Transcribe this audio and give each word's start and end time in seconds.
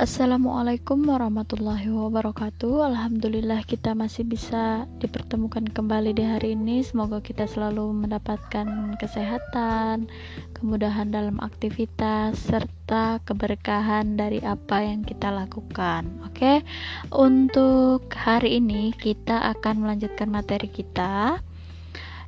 Assalamualaikum 0.00 1.12
warahmatullahi 1.12 1.92
wabarakatuh. 1.92 2.88
Alhamdulillah 2.88 3.68
kita 3.68 3.92
masih 3.92 4.24
bisa 4.24 4.88
dipertemukan 4.96 5.68
kembali 5.68 6.16
di 6.16 6.24
hari 6.24 6.56
ini. 6.56 6.80
Semoga 6.80 7.20
kita 7.20 7.44
selalu 7.44 8.08
mendapatkan 8.08 8.96
kesehatan 8.96 10.08
Kemudahan 10.56 11.12
dalam 11.12 11.36
aktivitas 11.44 12.40
Serta 12.40 13.20
keberkahan 13.28 14.16
dari 14.16 14.40
apa 14.40 14.80
yang 14.80 15.04
kita 15.04 15.28
lakukan. 15.28 16.08
Oke? 16.24 16.64
Untuk 17.12 18.08
hari 18.16 18.56
ini 18.56 18.96
kita 18.96 19.52
akan 19.52 19.84
melanjutkan 19.84 20.32
materi 20.32 20.72
kita 20.72 21.44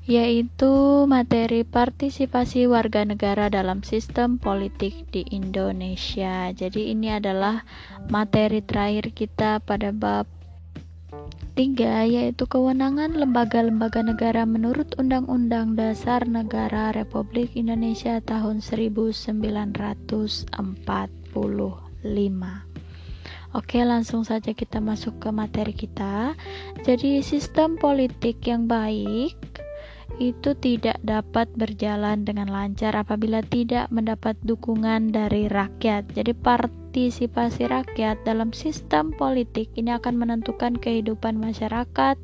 yaitu 0.03 1.07
materi 1.07 1.63
partisipasi 1.63 2.67
warga 2.67 3.07
negara 3.07 3.47
dalam 3.47 3.87
sistem 3.87 4.35
politik 4.35 5.07
di 5.15 5.23
Indonesia. 5.31 6.51
Jadi 6.51 6.91
ini 6.91 7.15
adalah 7.15 7.63
materi 8.11 8.67
terakhir 8.67 9.15
kita 9.15 9.63
pada 9.63 9.95
bab 9.95 10.27
3 11.55 12.09
yaitu 12.09 12.49
kewenangan 12.49 13.15
lembaga-lembaga 13.15 14.03
negara 14.03 14.43
menurut 14.43 14.97
Undang-Undang 14.99 15.79
Dasar 15.79 16.27
Negara 16.27 16.91
Republik 16.97 17.55
Indonesia 17.55 18.19
tahun 18.25 18.65
1945. 18.65 20.51
Oke, 23.53 23.85
langsung 23.85 24.25
saja 24.25 24.57
kita 24.57 24.81
masuk 24.81 25.21
ke 25.21 25.29
materi 25.29 25.77
kita. 25.77 26.33
Jadi, 26.89 27.21
sistem 27.21 27.77
politik 27.77 28.41
yang 28.49 28.65
baik 28.65 29.37
itu 30.23 30.55
tidak 30.55 31.03
dapat 31.03 31.51
berjalan 31.59 32.23
dengan 32.23 32.47
lancar 32.47 32.95
apabila 32.95 33.43
tidak 33.43 33.91
mendapat 33.91 34.39
dukungan 34.47 35.11
dari 35.11 35.51
rakyat. 35.51 36.07
Jadi 36.15 36.31
partisipasi 36.39 37.67
rakyat 37.67 38.23
dalam 38.23 38.55
sistem 38.55 39.11
politik 39.11 39.67
ini 39.75 39.91
akan 39.91 40.15
menentukan 40.15 40.79
kehidupan 40.79 41.43
masyarakat 41.43 42.15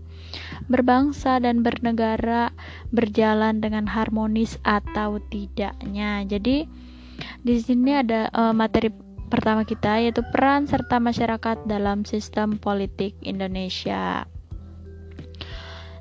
berbangsa 0.71 1.43
dan 1.43 1.67
bernegara 1.67 2.55
berjalan 2.95 3.59
dengan 3.59 3.91
harmonis 3.91 4.63
atau 4.63 5.19
tidaknya. 5.33 6.23
Jadi 6.23 6.71
di 7.43 7.55
sini 7.59 7.99
ada 7.99 8.31
uh, 8.31 8.55
materi 8.55 8.95
pertama 9.29 9.67
kita 9.67 9.99
yaitu 9.99 10.23
peran 10.31 10.71
serta 10.71 11.03
masyarakat 11.03 11.67
dalam 11.67 12.07
sistem 12.07 12.63
politik 12.63 13.19
Indonesia. 13.27 14.38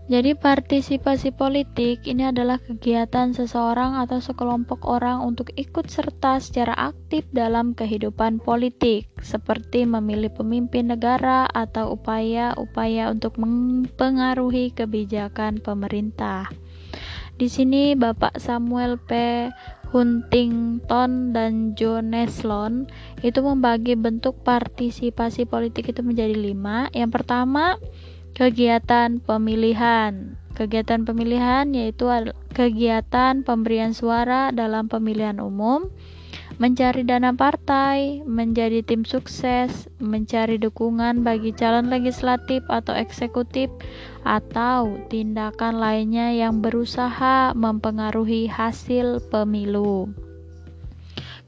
Jadi 0.08 0.40
partisipasi 0.40 1.36
politik 1.36 2.08
ini 2.08 2.32
adalah 2.32 2.64
kegiatan 2.64 3.36
seseorang 3.36 4.00
atau 4.00 4.24
sekelompok 4.24 4.88
orang 4.88 5.20
untuk 5.20 5.52
ikut 5.60 5.92
serta 5.92 6.40
secara 6.40 6.72
aktif 6.80 7.28
dalam 7.36 7.76
kehidupan 7.76 8.40
politik, 8.40 9.12
seperti 9.20 9.84
memilih 9.84 10.32
pemimpin 10.32 10.96
negara 10.96 11.44
atau 11.52 12.00
upaya-upaya 12.00 13.12
untuk 13.12 13.36
mempengaruhi 13.36 14.72
kebijakan 14.72 15.60
pemerintah. 15.60 16.48
Di 17.36 17.52
sini 17.52 17.92
Bapak 17.92 18.40
Samuel 18.40 18.96
P. 19.04 19.12
Huntington 19.92 21.32
dan 21.32 21.76
John 21.76 22.12
Neslon 22.12 22.88
itu 23.24 23.40
membagi 23.40 24.00
bentuk 24.00 24.40
partisipasi 24.44 25.48
politik 25.48 25.92
itu 25.92 26.00
menjadi 26.00 26.36
lima. 26.36 26.92
Yang 26.96 27.22
pertama, 27.22 27.80
Kegiatan 28.38 29.18
pemilihan. 29.18 30.38
Kegiatan 30.54 31.10
pemilihan 31.10 31.74
yaitu 31.74 32.06
kegiatan 32.54 33.42
pemberian 33.42 33.98
suara 33.98 34.54
dalam 34.54 34.86
pemilihan 34.86 35.42
umum, 35.42 35.90
mencari 36.62 37.02
dana 37.02 37.34
partai, 37.34 38.22
menjadi 38.30 38.86
tim 38.86 39.10
sukses, 39.10 39.90
mencari 39.98 40.62
dukungan 40.62 41.26
bagi 41.26 41.50
calon 41.50 41.90
legislatif 41.90 42.62
atau 42.70 42.94
eksekutif, 42.94 43.74
atau 44.22 45.02
tindakan 45.10 45.82
lainnya 45.82 46.30
yang 46.30 46.62
berusaha 46.62 47.58
mempengaruhi 47.58 48.46
hasil 48.46 49.18
pemilu. 49.34 50.14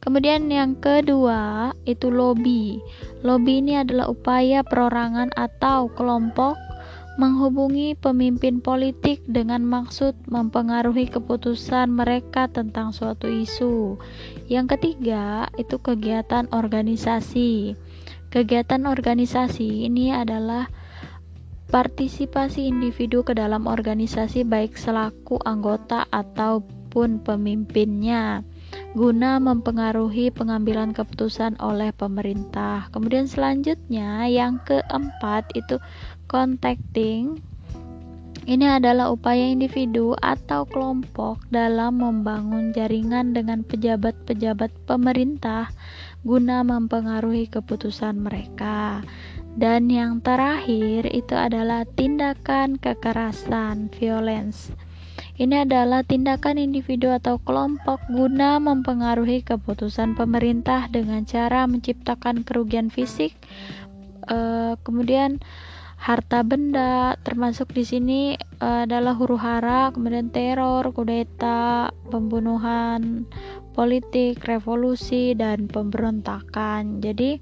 Kemudian 0.01 0.49
yang 0.49 0.73
kedua 0.73 1.69
itu 1.85 2.09
lobby. 2.09 2.81
Lobby 3.21 3.61
ini 3.61 3.77
adalah 3.77 4.09
upaya 4.09 4.65
perorangan 4.65 5.29
atau 5.37 5.85
kelompok 5.93 6.57
menghubungi 7.19 7.99
pemimpin 7.99 8.63
politik 8.63 9.19
dengan 9.27 9.67
maksud 9.67 10.15
mempengaruhi 10.31 11.11
keputusan 11.11 11.91
mereka 11.91 12.47
tentang 12.47 12.95
suatu 12.95 13.27
isu. 13.27 13.99
Yang 14.47 14.79
ketiga, 14.79 15.51
itu 15.59 15.83
kegiatan 15.83 16.47
organisasi. 16.55 17.75
Kegiatan 18.31 18.87
organisasi 18.87 19.83
ini 19.91 20.15
adalah 20.15 20.71
partisipasi 21.67 22.71
individu 22.71 23.27
ke 23.27 23.35
dalam 23.35 23.67
organisasi 23.67 24.47
baik 24.47 24.79
selaku 24.79 25.43
anggota 25.43 26.07
ataupun 26.07 27.19
pemimpinnya 27.19 28.47
guna 28.97 29.37
mempengaruhi 29.37 30.33
pengambilan 30.33 30.97
keputusan 30.97 31.61
oleh 31.61 31.93
pemerintah. 31.93 32.89
Kemudian 32.89 33.29
selanjutnya 33.29 34.25
yang 34.25 34.57
keempat 34.65 35.53
itu 35.53 35.77
contacting 36.25 37.37
ini 38.49 38.65
adalah 38.65 39.13
upaya 39.13 39.45
individu 39.45 40.17
atau 40.17 40.65
kelompok 40.65 41.37
dalam 41.53 42.01
membangun 42.01 42.73
jaringan 42.73 43.29
dengan 43.29 43.61
pejabat-pejabat 43.61 44.73
pemerintah 44.89 45.69
guna 46.25 46.65
mempengaruhi 46.65 47.45
keputusan 47.45 48.17
mereka. 48.17 49.05
Dan 49.53 49.93
yang 49.93 50.25
terakhir 50.25 51.05
itu 51.13 51.37
adalah 51.37 51.85
tindakan 51.85 52.81
kekerasan, 52.81 53.93
violence. 53.93 54.73
Ini 55.39 55.63
adalah 55.63 56.03
tindakan 56.03 56.59
individu 56.59 57.15
atau 57.15 57.39
kelompok 57.39 58.03
guna 58.11 58.59
mempengaruhi 58.59 59.39
keputusan 59.47 60.19
pemerintah 60.19 60.91
dengan 60.91 61.23
cara 61.23 61.63
menciptakan 61.63 62.43
kerugian 62.43 62.91
fisik, 62.91 63.31
uh, 64.27 64.75
kemudian 64.83 65.39
harta 65.95 66.43
benda 66.43 67.15
termasuk 67.23 67.71
di 67.71 67.87
sini 67.87 68.21
uh, 68.59 68.83
adalah 68.83 69.15
huru 69.15 69.35
hara 69.39 69.91
kemudian 69.95 70.31
teror 70.31 70.91
kudeta 70.95 71.91
pembunuhan 72.11 73.23
politik 73.71 74.43
revolusi 74.43 75.39
dan 75.39 75.71
pemberontakan. 75.71 76.99
Jadi 76.99 77.39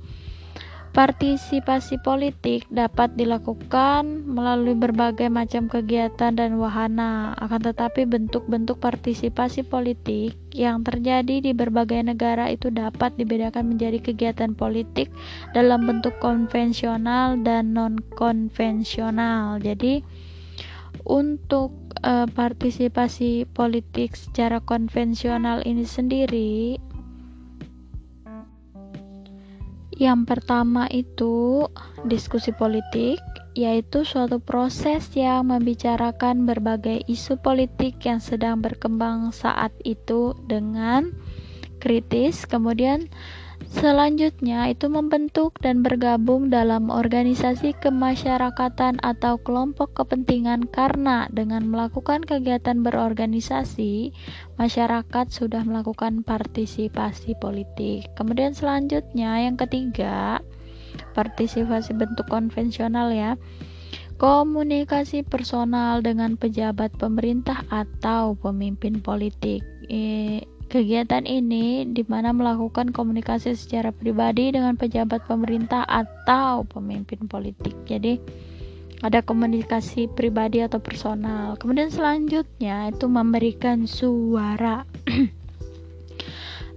Partisipasi 0.98 2.02
politik 2.02 2.66
dapat 2.74 3.14
dilakukan 3.14 4.26
melalui 4.26 4.74
berbagai 4.74 5.30
macam 5.30 5.70
kegiatan 5.70 6.34
dan 6.34 6.58
wahana, 6.58 7.38
akan 7.38 7.70
tetapi 7.70 8.10
bentuk-bentuk 8.10 8.82
partisipasi 8.82 9.62
politik 9.62 10.34
yang 10.58 10.82
terjadi 10.82 11.38
di 11.38 11.54
berbagai 11.54 12.02
negara 12.02 12.50
itu 12.50 12.74
dapat 12.74 13.14
dibedakan 13.14 13.78
menjadi 13.78 14.02
kegiatan 14.02 14.58
politik 14.58 15.14
dalam 15.54 15.86
bentuk 15.86 16.18
konvensional 16.18 17.38
dan 17.46 17.78
non-konvensional. 17.78 19.62
Jadi, 19.62 20.02
untuk 21.06 21.78
uh, 22.02 22.26
partisipasi 22.26 23.46
politik 23.54 24.18
secara 24.18 24.58
konvensional 24.66 25.62
ini 25.62 25.86
sendiri 25.86 26.82
yang 29.98 30.30
pertama 30.30 30.86
itu 30.94 31.66
diskusi 32.06 32.54
politik, 32.54 33.18
yaitu 33.58 34.06
suatu 34.06 34.38
proses 34.38 35.10
yang 35.18 35.50
membicarakan 35.50 36.46
berbagai 36.46 37.02
isu 37.10 37.42
politik 37.42 37.98
yang 38.06 38.22
sedang 38.22 38.62
berkembang 38.62 39.34
saat 39.34 39.74
itu 39.82 40.38
dengan 40.46 41.10
kritis. 41.82 42.46
Kemudian 42.46 43.10
Selanjutnya 43.78 44.74
itu 44.74 44.90
membentuk 44.90 45.62
dan 45.62 45.86
bergabung 45.86 46.50
dalam 46.50 46.90
organisasi 46.90 47.78
kemasyarakatan 47.78 48.98
atau 49.06 49.38
kelompok 49.38 49.94
kepentingan 49.94 50.66
karena 50.72 51.30
dengan 51.30 51.70
melakukan 51.70 52.26
kegiatan 52.26 52.82
berorganisasi 52.82 54.18
masyarakat 54.58 55.26
sudah 55.30 55.62
melakukan 55.62 56.26
partisipasi 56.26 57.38
politik. 57.38 58.10
Kemudian 58.18 58.58
selanjutnya 58.58 59.46
yang 59.46 59.62
ketiga 59.62 60.42
partisipasi 61.14 61.94
bentuk 61.94 62.26
konvensional 62.34 63.14
ya 63.14 63.38
komunikasi 64.18 65.22
personal 65.22 66.02
dengan 66.02 66.34
pejabat 66.34 66.90
pemerintah 66.98 67.62
atau 67.70 68.34
pemimpin 68.34 68.98
politik. 69.06 69.62
E 69.86 70.42
Kegiatan 70.68 71.24
ini 71.24 71.88
di 71.88 72.04
mana 72.04 72.36
melakukan 72.36 72.92
komunikasi 72.92 73.56
secara 73.56 73.96
pribadi 73.96 74.52
dengan 74.52 74.76
pejabat 74.76 75.24
pemerintah 75.24 75.88
atau 75.88 76.68
pemimpin 76.68 77.24
politik. 77.32 77.72
Jadi 77.88 78.20
ada 79.00 79.24
komunikasi 79.24 80.12
pribadi 80.12 80.60
atau 80.60 80.84
personal. 80.84 81.56
Kemudian 81.56 81.88
selanjutnya 81.88 82.92
itu 82.92 83.08
memberikan 83.08 83.88
suara. 83.88 84.84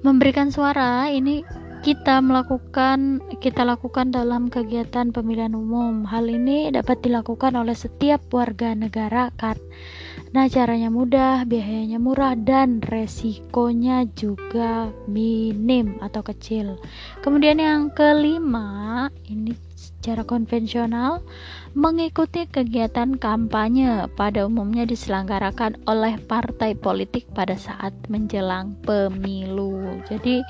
memberikan 0.07 0.49
suara 0.49 1.13
ini 1.13 1.45
kita 1.81 2.21
melakukan 2.21 3.25
kita 3.41 3.65
lakukan 3.65 4.13
dalam 4.13 4.53
kegiatan 4.53 5.17
pemilihan 5.17 5.57
umum. 5.57 6.05
Hal 6.05 6.29
ini 6.29 6.69
dapat 6.69 7.01
dilakukan 7.01 7.57
oleh 7.57 7.73
setiap 7.73 8.21
warga 8.29 8.77
negara 8.77 9.33
karena 9.41 10.45
caranya 10.53 10.93
mudah, 10.93 11.49
biayanya 11.49 11.97
murah 11.97 12.37
dan 12.37 12.85
resikonya 12.85 14.05
juga 14.13 14.93
minim 15.09 15.97
atau 16.05 16.21
kecil. 16.21 16.77
Kemudian 17.25 17.57
yang 17.57 17.89
kelima, 17.97 19.09
ini 19.25 19.57
secara 19.73 20.25
konvensional 20.25 21.25
mengikuti 21.73 22.45
kegiatan 22.45 23.17
kampanye 23.17 24.09
pada 24.21 24.45
umumnya 24.45 24.85
diselenggarakan 24.85 25.81
oleh 25.89 26.21
partai 26.29 26.77
politik 26.77 27.25
pada 27.33 27.57
saat 27.57 27.93
menjelang 28.13 28.77
pemilu. 28.85 30.01
Jadi 30.09 30.45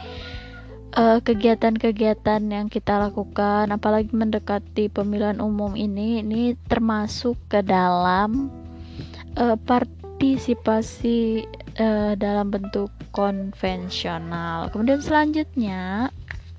kegiatan-kegiatan 0.94 2.42
uh, 2.42 2.50
yang 2.50 2.66
kita 2.66 2.98
lakukan 2.98 3.70
apalagi 3.70 4.10
mendekati 4.10 4.90
pemilihan 4.90 5.38
umum 5.38 5.78
ini 5.78 6.19
ini 6.19 6.58
termasuk 6.66 7.38
ke 7.46 7.62
dalam 7.62 8.50
uh, 9.38 9.54
partisipasi 9.54 11.46
uh, 11.78 12.19
dalam 12.19 12.50
bentuk 12.50 12.90
konvensional. 13.14 14.70
Kemudian 14.75 14.98
selanjutnya 14.98 16.10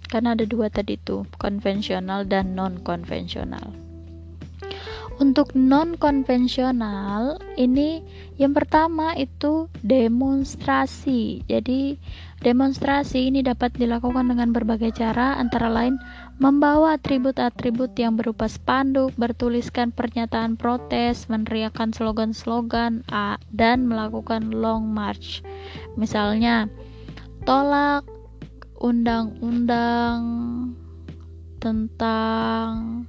karena 0.08 0.36
ada 0.36 0.44
dua 0.48 0.68
tadi 0.68 1.00
tuh 1.00 1.28
konvensional 1.40 2.28
dan 2.28 2.56
non 2.56 2.80
konvensional 2.84 3.81
untuk 5.22 5.54
non 5.54 5.94
konvensional 6.02 7.38
ini 7.54 8.02
yang 8.42 8.58
pertama 8.58 9.14
itu 9.14 9.70
demonstrasi 9.86 11.46
jadi 11.46 12.02
Demonstrasi 12.42 13.30
ini 13.30 13.46
dapat 13.46 13.78
dilakukan 13.78 14.26
dengan 14.26 14.50
berbagai 14.50 14.98
cara, 14.98 15.38
antara 15.38 15.70
lain 15.70 16.02
membawa 16.42 16.98
atribut-atribut 16.98 17.94
yang 18.02 18.18
berupa 18.18 18.50
spanduk, 18.50 19.14
bertuliskan 19.14 19.94
pernyataan 19.94 20.58
protes, 20.58 21.30
meneriakkan 21.30 21.94
slogan-slogan, 21.94 23.06
dan 23.54 23.86
melakukan 23.86 24.50
long 24.50 24.90
march. 24.90 25.46
Misalnya, 26.02 26.66
tolak 27.46 28.10
undang-undang 28.82 30.26
tentang 31.62 33.06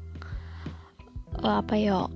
apa 1.40 1.74
ya 1.80 2.12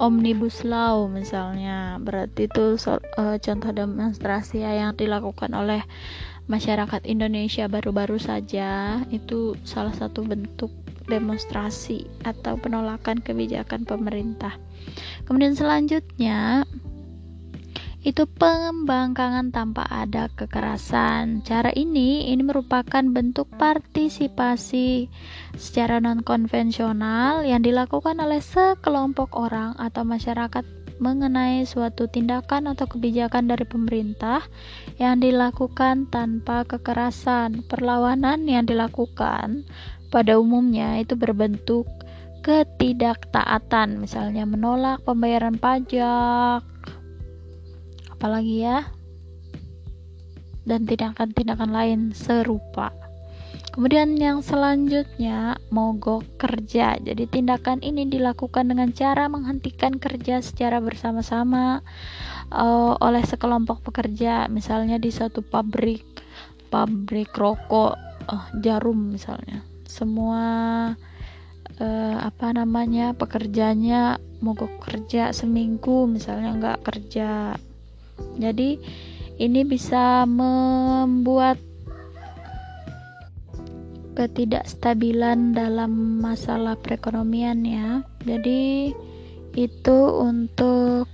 omnibus 0.00 0.64
law 0.64 1.08
misalnya. 1.08 2.00
Berarti 2.00 2.48
itu 2.48 2.76
so, 2.80 3.00
uh, 3.20 3.36
contoh 3.40 3.70
demonstrasi 3.72 4.64
ya 4.64 4.76
yang 4.76 4.96
dilakukan 4.96 5.52
oleh 5.56 5.84
masyarakat 6.48 7.04
Indonesia 7.06 7.68
baru-baru 7.68 8.16
saja. 8.16 9.00
Itu 9.12 9.56
salah 9.64 9.92
satu 9.92 10.24
bentuk 10.24 10.72
demonstrasi 11.10 12.06
atau 12.22 12.54
penolakan 12.56 13.18
kebijakan 13.20 13.82
pemerintah. 13.82 14.54
Kemudian 15.26 15.58
selanjutnya 15.58 16.64
itu 18.00 18.24
pembangkangan 18.24 19.52
tanpa 19.52 19.84
ada 19.84 20.32
kekerasan. 20.32 21.44
Cara 21.44 21.68
ini 21.76 22.32
ini 22.32 22.40
merupakan 22.40 23.04
bentuk 23.04 23.52
partisipasi 23.60 25.12
secara 25.60 26.00
non 26.00 26.24
konvensional 26.24 27.44
yang 27.44 27.60
dilakukan 27.60 28.16
oleh 28.16 28.40
sekelompok 28.40 29.36
orang 29.36 29.76
atau 29.76 30.08
masyarakat 30.08 30.64
mengenai 31.00 31.64
suatu 31.64 32.08
tindakan 32.08 32.72
atau 32.72 32.88
kebijakan 32.88 33.48
dari 33.48 33.64
pemerintah 33.68 34.44
yang 34.96 35.20
dilakukan 35.20 36.08
tanpa 36.08 36.64
kekerasan. 36.64 37.68
Perlawanan 37.68 38.48
yang 38.48 38.64
dilakukan 38.64 39.68
pada 40.08 40.40
umumnya 40.40 41.00
itu 41.00 41.16
berbentuk 41.16 41.84
ketidaktaatan, 42.40 44.00
misalnya 44.00 44.48
menolak 44.48 45.04
pembayaran 45.04 45.60
pajak, 45.60 46.64
apalagi 48.20 48.68
ya? 48.68 48.84
Dan 50.68 50.84
tindakan-tindakan 50.84 51.72
lain 51.72 52.00
serupa. 52.12 52.92
Kemudian 53.72 54.12
yang 54.20 54.44
selanjutnya 54.44 55.56
mogok 55.72 56.28
kerja. 56.36 57.00
Jadi 57.00 57.24
tindakan 57.24 57.80
ini 57.80 58.04
dilakukan 58.04 58.68
dengan 58.68 58.92
cara 58.92 59.24
menghentikan 59.32 59.96
kerja 59.96 60.44
secara 60.44 60.84
bersama-sama 60.84 61.80
uh, 62.52 63.00
oleh 63.00 63.24
sekelompok 63.24 63.80
pekerja. 63.80 64.52
Misalnya 64.52 65.00
di 65.00 65.08
suatu 65.08 65.40
pabrik 65.40 66.04
pabrik 66.68 67.32
rokok 67.32 67.96
uh, 68.28 68.46
jarum 68.60 69.16
misalnya. 69.16 69.64
Semua 69.88 70.44
uh, 71.80 72.16
apa 72.20 72.52
namanya 72.52 73.16
pekerjanya 73.16 74.20
mogok 74.44 74.82
kerja 74.82 75.32
seminggu 75.32 76.04
misalnya 76.04 76.58
nggak 76.58 76.78
kerja 76.84 77.56
jadi 78.40 78.80
ini 79.40 79.60
bisa 79.64 80.28
membuat 80.28 81.56
ketidakstabilan 84.20 85.56
dalam 85.56 86.20
masalah 86.20 86.76
perekonomian 86.76 87.64
ya. 87.64 88.04
Jadi 88.28 88.92
itu 89.56 89.98
untuk 90.20 91.08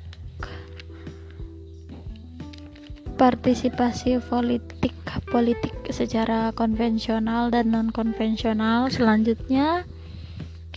partisipasi 3.16 4.20
politik 4.28 4.92
politik 5.32 5.72
secara 5.88 6.52
konvensional 6.52 7.48
dan 7.48 7.72
non 7.72 7.88
konvensional 7.88 8.92
selanjutnya 8.92 9.88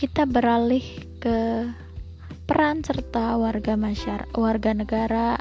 kita 0.00 0.24
beralih 0.24 0.80
ke 1.20 1.68
peran 2.48 2.80
serta 2.80 3.36
warga 3.36 3.76
masyarakat 3.76 4.32
warga 4.32 4.72
negara 4.72 5.36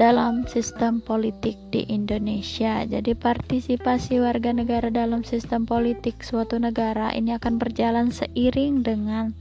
dalam 0.00 0.48
sistem 0.48 1.04
politik 1.04 1.60
di 1.68 1.84
Indonesia. 1.92 2.88
Jadi 2.88 3.12
partisipasi 3.12 4.16
warga 4.24 4.48
negara 4.56 4.88
dalam 4.88 5.28
sistem 5.28 5.68
politik 5.68 6.24
suatu 6.24 6.56
negara 6.56 7.12
ini 7.12 7.36
akan 7.36 7.60
berjalan 7.60 8.08
seiring 8.08 8.80
dengan 8.80 9.36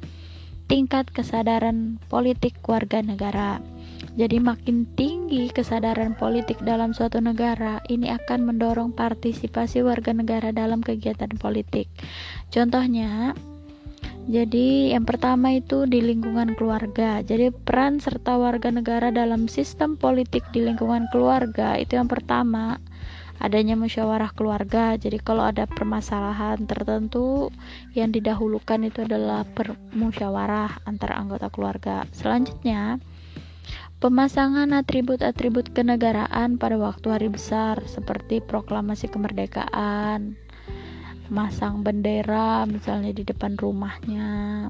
tingkat 0.67 1.07
kesadaran 1.15 1.95
politik 2.11 2.59
warga 2.67 2.99
negara. 2.99 3.63
Jadi 4.19 4.43
makin 4.43 4.83
tinggi 4.99 5.47
kesadaran 5.47 6.19
politik 6.19 6.59
dalam 6.59 6.91
suatu 6.91 7.23
negara, 7.23 7.79
ini 7.87 8.11
akan 8.11 8.51
mendorong 8.51 8.91
partisipasi 8.91 9.79
warga 9.79 10.11
negara 10.11 10.51
dalam 10.51 10.83
kegiatan 10.83 11.31
politik. 11.39 11.87
Contohnya, 12.51 13.31
jadi, 14.29 14.93
yang 14.93 15.09
pertama 15.09 15.57
itu 15.57 15.89
di 15.89 16.05
lingkungan 16.05 16.53
keluarga. 16.53 17.25
Jadi, 17.25 17.49
peran 17.49 17.97
serta 17.97 18.37
warga 18.37 18.69
negara 18.69 19.09
dalam 19.09 19.49
sistem 19.49 19.97
politik 19.97 20.45
di 20.53 20.61
lingkungan 20.69 21.09
keluarga 21.09 21.73
itu 21.81 21.97
yang 21.97 22.05
pertama 22.05 22.77
adanya 23.41 23.73
musyawarah 23.73 24.29
keluarga. 24.37 24.93
Jadi, 25.01 25.17
kalau 25.17 25.49
ada 25.49 25.65
permasalahan 25.65 26.61
tertentu 26.69 27.49
yang 27.97 28.13
didahulukan 28.13 28.85
itu 28.85 29.01
adalah 29.01 29.49
permusyawarah 29.49 30.85
antara 30.85 31.17
anggota 31.17 31.49
keluarga. 31.49 32.05
Selanjutnya, 32.13 33.01
pemasangan 33.97 34.69
atribut-atribut 34.77 35.73
kenegaraan 35.73 36.61
pada 36.61 36.77
waktu 36.77 37.07
hari 37.09 37.33
besar 37.33 37.81
seperti 37.89 38.45
proklamasi 38.45 39.09
kemerdekaan, 39.09 40.37
masang 41.29 41.85
bendera 41.85 42.65
misalnya 42.65 43.13
di 43.13 43.23
depan 43.23 43.55
rumahnya 43.55 44.69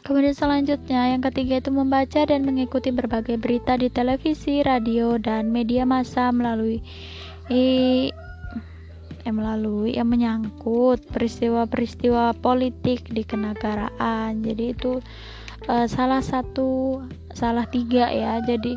Kemudian 0.00 0.32
selanjutnya 0.32 1.12
yang 1.12 1.22
ketiga 1.22 1.60
itu 1.60 1.68
membaca 1.68 2.24
dan 2.24 2.42
mengikuti 2.42 2.88
berbagai 2.88 3.36
berita 3.36 3.76
di 3.76 3.92
televisi, 3.92 4.64
radio 4.64 5.20
dan 5.20 5.52
media 5.52 5.84
massa 5.84 6.32
melalui 6.32 6.80
eh, 7.52 8.08
melalui 9.28 10.00
yang 10.00 10.08
menyangkut 10.08 11.04
peristiwa-peristiwa 11.12 12.32
politik 12.40 13.12
di 13.12 13.22
kenegaraan. 13.22 14.40
Jadi 14.40 14.64
itu 14.72 15.04
uh, 15.68 15.86
salah 15.86 16.24
satu 16.24 17.04
salah 17.36 17.68
tiga 17.68 18.08
ya. 18.08 18.40
Jadi 18.40 18.74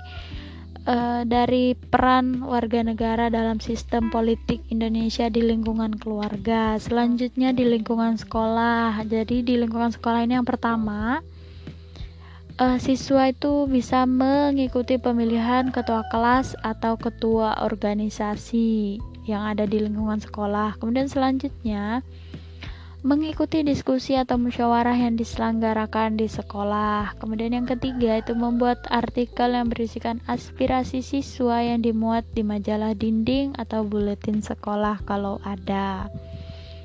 uh, 0.87 1.21
dari 1.27 1.75
peran 1.75 2.43
warga 2.43 2.83
negara 2.83 3.31
dalam 3.31 3.59
sistem 3.59 4.11
politik 4.11 4.63
Indonesia 4.69 5.27
di 5.31 5.41
lingkungan 5.43 5.95
keluarga. 5.99 6.75
Selanjutnya 6.79 7.55
di 7.55 7.67
lingkungan 7.67 8.19
sekolah. 8.19 9.03
Jadi 9.07 9.43
di 9.43 9.55
lingkungan 9.59 9.91
sekolah 9.91 10.23
ini 10.23 10.39
yang 10.39 10.47
pertama 10.47 11.23
uh, 12.59 12.77
siswa 12.77 13.31
itu 13.31 13.65
bisa 13.69 14.05
mengikuti 14.05 14.99
pemilihan 14.99 15.71
ketua 15.73 16.05
kelas 16.11 16.53
atau 16.61 16.99
ketua 16.99 17.63
organisasi 17.63 18.99
yang 19.23 19.43
ada 19.47 19.63
di 19.63 19.79
lingkungan 19.79 20.19
sekolah. 20.19 20.75
Kemudian 20.77 21.07
selanjutnya 21.07 22.03
mengikuti 23.03 23.67
diskusi 23.67 24.15
atau 24.15 24.39
musyawarah 24.39 24.95
yang 24.95 25.19
diselenggarakan 25.19 26.15
di 26.15 26.31
sekolah. 26.31 27.19
Kemudian 27.19 27.51
yang 27.51 27.67
ketiga 27.67 28.23
itu 28.23 28.31
membuat 28.31 28.79
artikel 28.87 29.51
yang 29.51 29.67
berisikan 29.67 30.23
aspirasi 30.23 31.03
siswa 31.03 31.59
yang 31.59 31.83
dimuat 31.83 32.23
di 32.31 32.47
majalah 32.47 32.95
dinding 32.95 33.59
atau 33.59 33.83
buletin 33.83 34.39
sekolah 34.39 35.03
kalau 35.03 35.43
ada. 35.43 36.07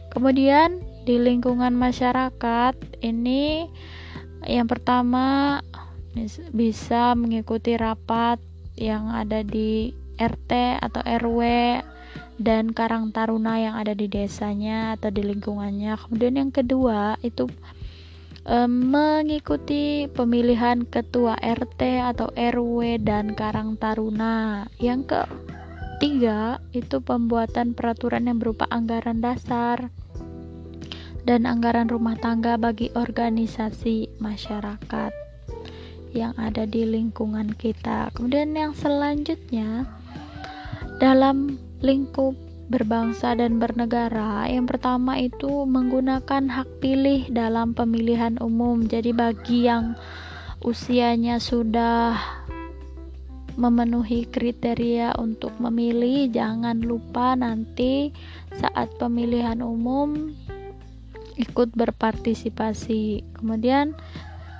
kemudian 0.09 0.81
di 1.05 1.21
lingkungan 1.21 1.77
masyarakat 1.77 2.75
ini 3.05 3.69
yang 4.49 4.65
pertama 4.65 5.61
bisa 6.51 7.13
mengikuti 7.13 7.77
rapat 7.77 8.41
yang 8.75 9.13
ada 9.13 9.45
di 9.45 9.93
RT 10.19 10.81
atau 10.81 11.05
RW 11.05 11.41
dan 12.38 12.71
Karang 12.71 13.11
Taruna 13.11 13.59
yang 13.59 13.75
ada 13.75 13.92
di 13.92 14.07
desanya 14.07 14.95
atau 14.95 15.11
di 15.11 15.26
lingkungannya. 15.26 15.99
Kemudian 15.99 16.35
yang 16.38 16.50
kedua 16.54 17.18
itu 17.26 17.50
um, 18.47 18.71
mengikuti 18.71 20.07
pemilihan 20.07 20.87
ketua 20.87 21.35
RT 21.37 21.83
atau 22.14 22.30
RW 22.33 23.02
dan 23.02 23.35
Karang 23.35 23.75
Taruna. 23.75 24.71
Yang 24.78 25.18
ketiga 25.18 26.62
itu 26.71 27.02
pembuatan 27.02 27.75
peraturan 27.75 28.30
yang 28.30 28.38
berupa 28.38 28.71
anggaran 28.71 29.18
dasar 29.18 29.90
dan 31.26 31.45
anggaran 31.45 31.90
rumah 31.90 32.16
tangga 32.16 32.57
bagi 32.57 32.88
organisasi 32.95 34.16
masyarakat 34.23 35.12
yang 36.16 36.33
ada 36.40 36.64
di 36.64 36.88
lingkungan 36.88 37.52
kita. 37.52 38.09
Kemudian 38.16 38.57
yang 38.57 38.73
selanjutnya 38.73 39.85
dalam 40.97 41.68
lingkup 41.78 42.35
berbangsa 42.68 43.32
dan 43.32 43.56
bernegara, 43.56 44.44
yang 44.44 44.68
pertama 44.68 45.16
itu 45.16 45.64
menggunakan 45.64 46.52
hak 46.52 46.68
pilih 46.85 47.25
dalam 47.32 47.73
pemilihan 47.73 48.37
umum. 48.44 48.85
Jadi 48.85 49.16
bagi 49.16 49.64
yang 49.64 49.97
usianya 50.61 51.40
sudah 51.40 52.18
memenuhi 53.58 54.28
kriteria 54.28 55.18
untuk 55.18 55.56
memilih, 55.58 56.30
jangan 56.30 56.78
lupa 56.78 57.35
nanti 57.35 58.14
saat 58.54 58.92
pemilihan 59.00 59.58
umum 59.64 60.30
ikut 61.38 61.73
berpartisipasi. 61.73 63.23
Kemudian 63.35 63.97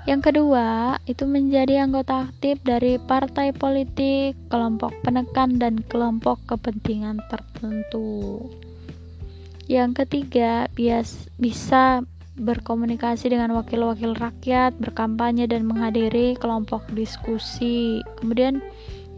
yang 0.09 0.25
kedua, 0.25 0.97
itu 1.05 1.29
menjadi 1.29 1.85
anggota 1.85 2.25
aktif 2.25 2.57
dari 2.65 2.97
partai 2.97 3.53
politik, 3.53 4.41
kelompok 4.49 4.97
penekan, 5.05 5.61
dan 5.61 5.85
kelompok 5.85 6.41
kepentingan 6.49 7.21
tertentu. 7.29 8.49
Yang 9.69 10.00
ketiga, 10.00 10.73
bias 10.73 11.29
bisa 11.37 12.00
berkomunikasi 12.41 13.29
dengan 13.29 13.53
wakil-wakil 13.53 14.17
rakyat, 14.17 14.81
berkampanye, 14.81 15.45
dan 15.45 15.69
menghadiri 15.69 16.41
kelompok 16.41 16.88
diskusi. 16.97 18.00
Kemudian, 18.17 18.65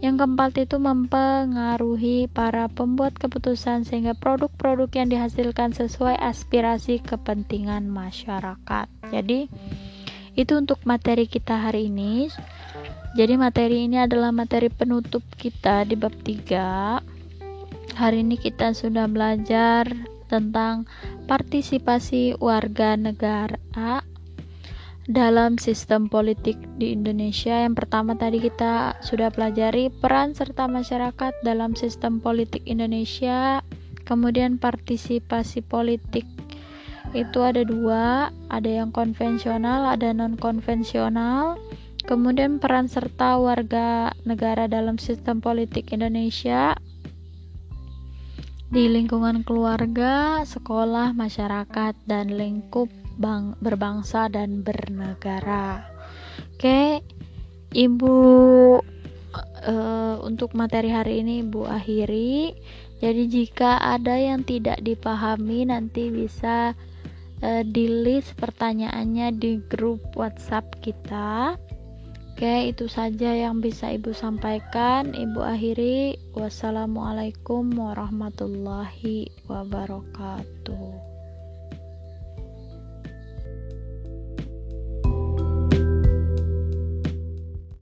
yang 0.03 0.19
keempat 0.19 0.59
itu 0.59 0.75
mempengaruhi 0.75 2.27
para 2.27 2.67
pembuat 2.67 3.15
keputusan 3.15 3.87
sehingga 3.87 4.11
produk-produk 4.11 4.91
yang 4.91 5.07
dihasilkan 5.07 5.71
sesuai 5.71 6.19
aspirasi 6.19 6.99
kepentingan 6.99 7.87
masyarakat. 7.87 8.91
Jadi, 9.07 9.47
itu 10.35 10.57
untuk 10.57 10.79
materi 10.87 11.27
kita 11.27 11.69
hari 11.69 11.91
ini. 11.91 12.31
Jadi 13.17 13.35
materi 13.35 13.91
ini 13.91 13.99
adalah 13.99 14.31
materi 14.31 14.71
penutup 14.71 15.23
kita 15.35 15.83
di 15.83 15.99
bab 15.99 16.15
3 16.23 17.11
hari 17.95 18.23
ini 18.23 18.39
kita 18.39 18.71
sudah 18.71 19.05
belajar 19.11 19.83
tentang 20.31 20.87
partisipasi 21.27 22.39
warga 22.39 22.95
negara 22.95 23.59
dalam 25.11 25.59
sistem 25.59 26.07
politik 26.07 26.55
di 26.79 26.95
Indonesia. 26.95 27.67
Yang 27.67 27.83
pertama 27.83 28.15
tadi 28.15 28.39
kita 28.39 28.95
sudah 29.03 29.27
pelajari 29.27 29.91
peran 29.91 30.31
serta 30.31 30.71
masyarakat 30.71 31.35
dalam 31.43 31.75
sistem 31.75 32.23
politik 32.23 32.63
Indonesia, 32.63 33.59
kemudian 34.07 34.55
partisipasi 34.55 35.67
politik 35.67 36.23
itu 37.11 37.43
ada 37.43 37.61
dua, 37.67 38.31
ada 38.47 38.69
yang 38.69 38.95
konvensional, 38.95 39.87
ada 39.91 40.15
non 40.15 40.39
konvensional. 40.39 41.59
Kemudian 42.01 42.57
peran 42.57 42.89
serta 42.89 43.37
warga 43.37 44.15
negara 44.25 44.65
dalam 44.65 44.97
sistem 44.97 45.37
politik 45.37 45.93
Indonesia 45.93 46.73
di 48.71 48.87
lingkungan 48.87 49.43
keluarga, 49.43 50.41
sekolah, 50.47 51.11
masyarakat, 51.11 51.93
dan 52.07 52.31
lingkup 52.31 52.87
bang 53.19 53.53
berbangsa 53.59 54.31
dan 54.31 54.63
bernegara. 54.63 55.83
Oke, 56.55 57.03
Ibu 57.75 58.15
uh, 59.67 60.15
untuk 60.23 60.55
materi 60.55 60.89
hari 60.89 61.19
ini 61.21 61.43
Ibu 61.43 61.67
akhiri. 61.67 62.55
Jadi 63.01 63.23
jika 63.27 63.81
ada 63.81 64.15
yang 64.15 64.45
tidak 64.45 64.79
dipahami 64.79 65.67
nanti 65.67 66.07
bisa 66.07 66.77
uh, 67.41 67.63
di 67.65 67.85
list 67.89 68.37
pertanyaannya 68.37 69.35
di 69.35 69.61
grup 69.67 70.01
WhatsApp 70.15 70.79
kita. 70.81 71.57
Oke, 72.31 72.73
itu 72.73 72.89
saja 72.89 73.37
yang 73.37 73.61
bisa 73.61 73.93
Ibu 73.93 74.17
sampaikan. 74.17 75.13
Ibu 75.13 75.45
akhiri, 75.45 76.17
wassalamualaikum 76.33 77.69
warahmatullahi 77.75 79.29
wabarakatuh. 79.45 80.90